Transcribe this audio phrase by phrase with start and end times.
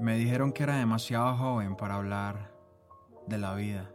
[0.00, 2.52] Me dijeron que era demasiado joven para hablar
[3.26, 3.90] de la vida.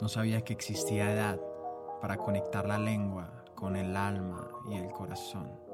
[0.00, 1.40] No sabía que existía edad
[2.00, 5.68] para conectar la lengua con el alma y el corazón.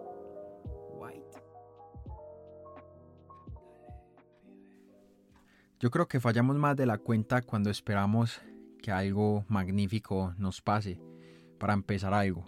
[5.84, 8.40] Yo creo que fallamos más de la cuenta cuando esperamos
[8.80, 10.98] que algo magnífico nos pase
[11.58, 12.42] para empezar algo.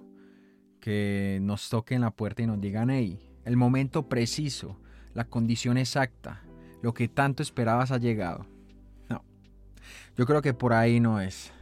[0.81, 4.81] Que nos toquen la puerta y nos digan, hey, el momento preciso,
[5.13, 6.46] la condición exacta,
[6.83, 8.47] lo que tanto esperabas ha llegado.
[9.09, 9.23] No,
[10.17, 11.53] yo creo que por ahí no es.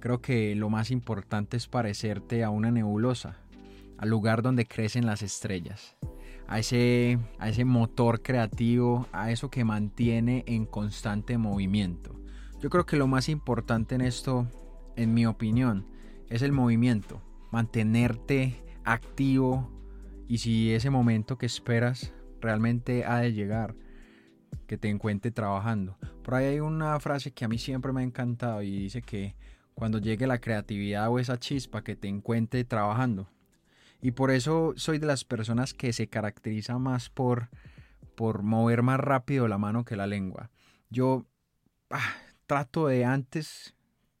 [0.00, 3.38] Creo que lo más importante es parecerte a una nebulosa,
[3.96, 5.96] al lugar donde crecen las estrellas,
[6.46, 12.14] a ese, a ese motor creativo, a eso que mantiene en constante movimiento.
[12.60, 14.46] Yo creo que lo más importante en esto,
[14.96, 15.86] en mi opinión,
[16.28, 17.20] es el movimiento,
[17.50, 19.70] mantenerte activo
[20.28, 23.74] y si ese momento que esperas realmente ha de llegar,
[24.66, 25.98] que te encuentre trabajando.
[26.22, 29.34] Por ahí hay una frase que a mí siempre me ha encantado y dice que
[29.74, 33.28] cuando llegue la creatividad o esa chispa que te encuentre trabajando.
[34.00, 37.48] Y por eso soy de las personas que se caracteriza más por,
[38.14, 40.50] por mover más rápido la mano que la lengua.
[40.90, 41.26] Yo
[41.90, 42.14] ah,
[42.46, 43.74] trato de antes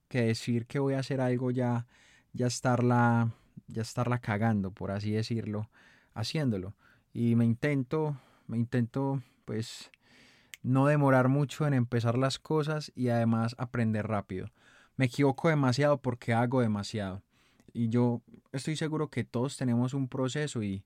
[0.08, 1.86] que decir que voy a hacer algo ya,
[2.32, 3.32] ya estarla,
[3.66, 5.70] ya estarla cagando, por así decirlo,
[6.14, 6.74] haciéndolo.
[7.12, 8.16] Y me intento,
[8.46, 9.90] me intento, pues,
[10.64, 14.50] no demorar mucho en empezar las cosas y además aprender rápido.
[14.96, 17.22] Me equivoco demasiado porque hago demasiado.
[17.72, 20.82] Y yo estoy seguro que todos tenemos un proceso y,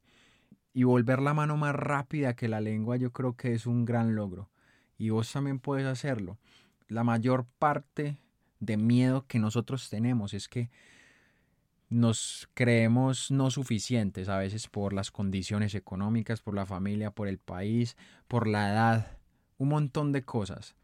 [0.74, 4.16] y volver la mano más rápida que la lengua yo creo que es un gran
[4.16, 4.50] logro.
[4.98, 6.38] Y vos también puedes hacerlo.
[6.88, 8.18] La mayor parte
[8.58, 10.70] de miedo que nosotros tenemos es que
[11.88, 17.38] nos creemos no suficientes a veces por las condiciones económicas, por la familia, por el
[17.38, 19.17] país, por la edad
[19.58, 20.74] un montón de cosas.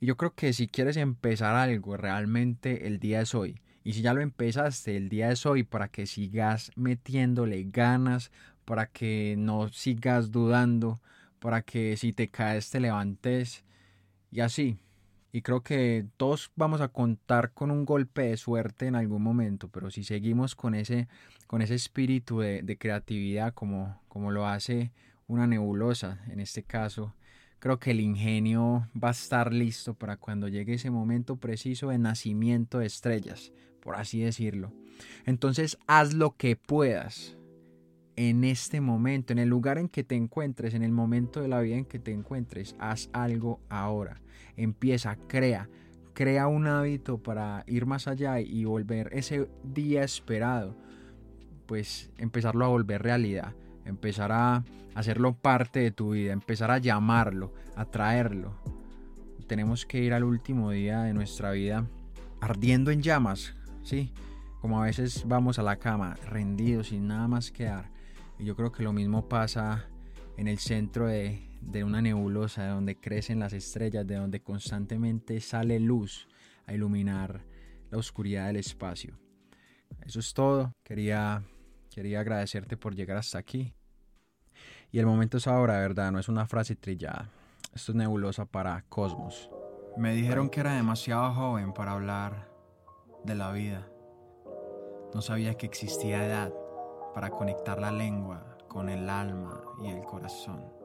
[0.00, 3.60] Y yo creo que si quieres empezar algo, realmente el día es hoy.
[3.84, 8.30] Y si ya lo empezaste, el día es hoy para que sigas metiéndole ganas,
[8.64, 11.00] para que no sigas dudando,
[11.38, 13.64] para que si te caes te levantes
[14.30, 14.78] y así.
[15.32, 19.68] Y creo que todos vamos a contar con un golpe de suerte en algún momento,
[19.68, 21.08] pero si seguimos con ese,
[21.46, 24.92] con ese espíritu de, de creatividad como, como lo hace
[25.26, 27.14] una nebulosa, en este caso,
[27.62, 31.98] creo que el ingenio va a estar listo para cuando llegue ese momento preciso de
[31.98, 34.72] nacimiento de estrellas, por así decirlo.
[35.26, 37.38] Entonces haz lo que puedas
[38.16, 41.60] en este momento, en el lugar en que te encuentres, en el momento de la
[41.60, 44.20] vida en que te encuentres, haz algo ahora.
[44.56, 45.68] Empieza, crea,
[46.14, 50.76] crea un hábito para ir más allá y volver ese día esperado,
[51.66, 53.54] pues empezarlo a volver realidad
[53.84, 58.54] empezar a hacerlo parte de tu vida, empezar a llamarlo, a traerlo.
[59.46, 61.86] Tenemos que ir al último día de nuestra vida
[62.40, 64.12] ardiendo en llamas, ¿sí?
[64.60, 67.90] Como a veces vamos a la cama rendidos sin nada más que dar.
[68.38, 69.86] Y yo creo que lo mismo pasa
[70.36, 75.40] en el centro de, de una nebulosa, de donde crecen las estrellas, de donde constantemente
[75.40, 76.28] sale luz
[76.66, 77.42] a iluminar
[77.90, 79.18] la oscuridad del espacio.
[80.04, 80.74] Eso es todo.
[80.82, 81.44] Quería
[81.94, 83.74] Quería agradecerte por llegar hasta aquí.
[84.90, 86.10] Y el momento es ahora, ¿verdad?
[86.10, 87.28] No es una frase trillada.
[87.74, 89.50] Esto es nebulosa para Cosmos.
[89.98, 92.48] Me dijeron que era demasiado joven para hablar
[93.24, 93.86] de la vida.
[95.14, 96.52] No sabía que existía edad
[97.14, 100.81] para conectar la lengua con el alma y el corazón.